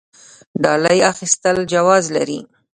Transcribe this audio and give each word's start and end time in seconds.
ډالۍ 0.63 0.99
اخیستل 1.11 1.57
جواز 1.73 2.03
لري؟ 2.15 2.39